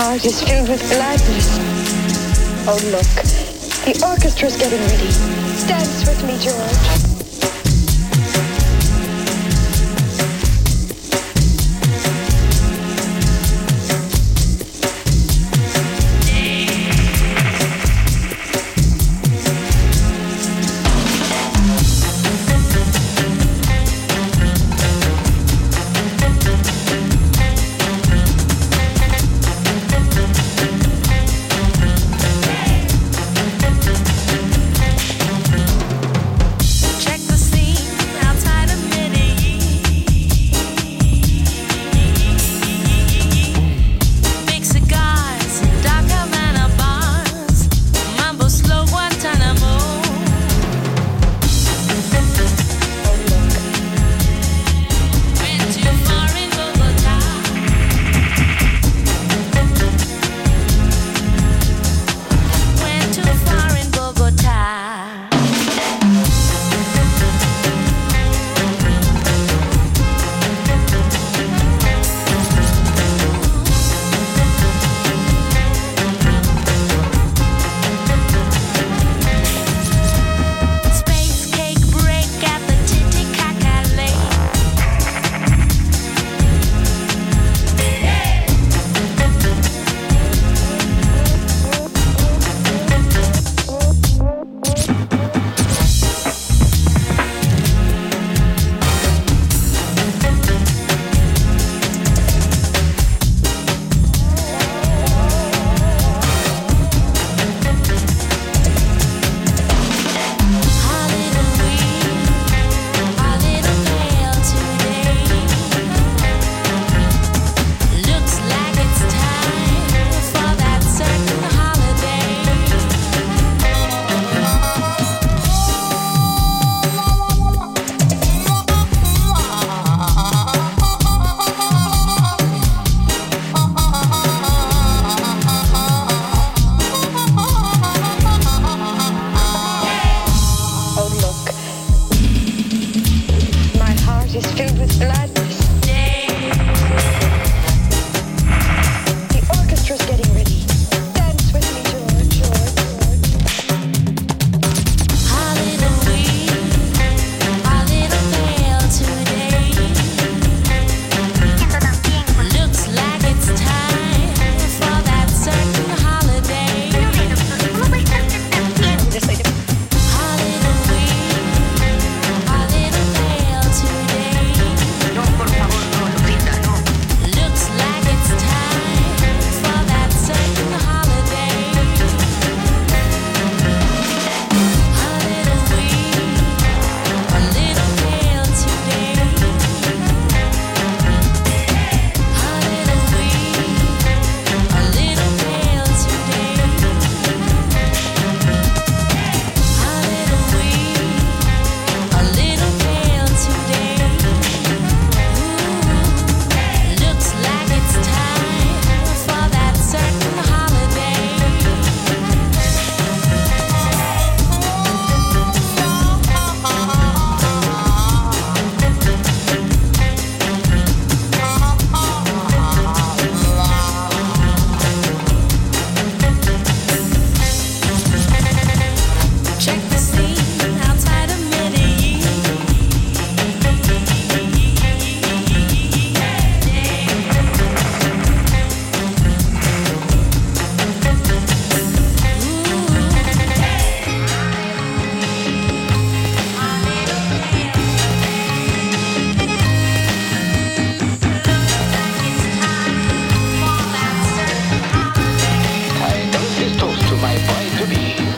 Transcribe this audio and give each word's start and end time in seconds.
Heart 0.00 0.24
is 0.24 0.40
filled 0.40 0.68
with 0.68 0.80
gladness. 0.92 1.58
Oh, 2.68 2.78
look. 2.92 3.14
The 3.84 3.98
orchestra's 4.06 4.56
getting 4.56 4.78
ready. 4.78 5.10
Dance 5.66 6.06
with 6.06 6.22
me, 6.24 6.38
George. 6.38 7.07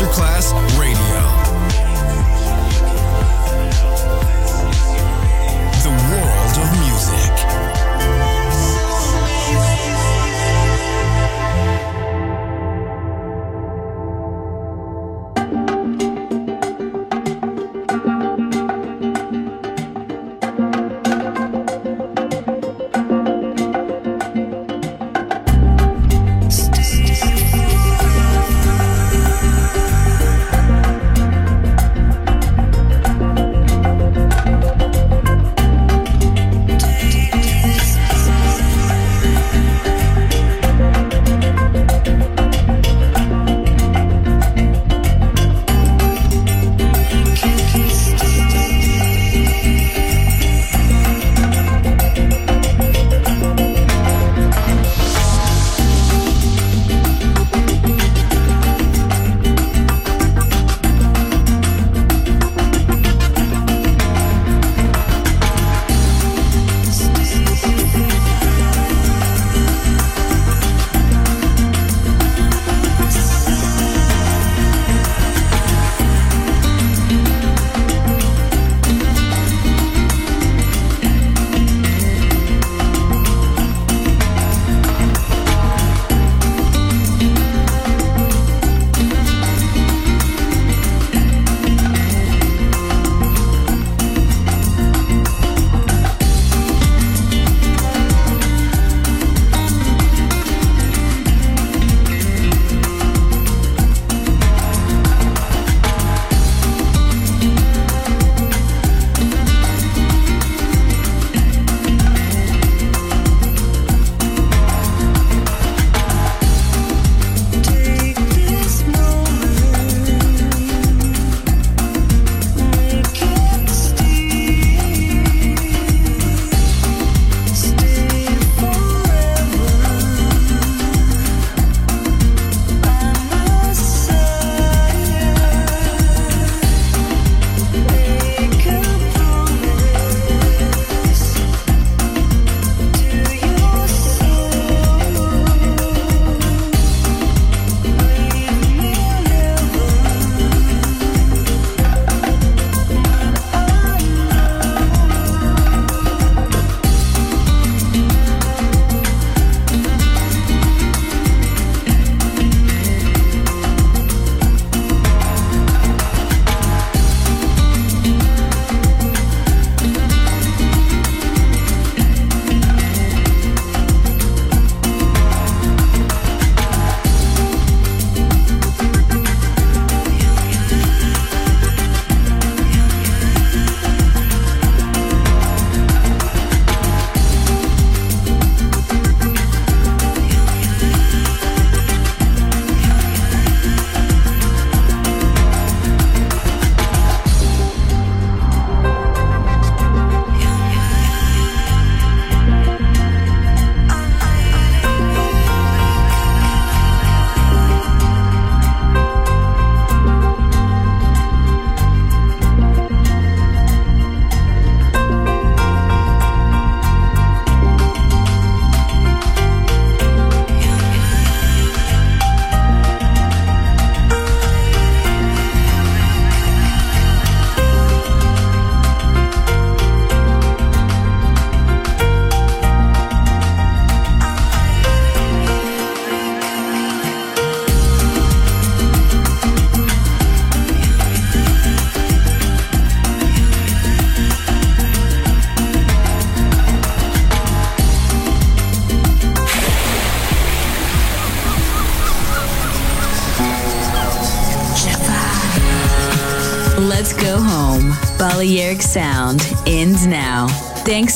Masterclass 0.00 0.54
Radio. 0.78 0.89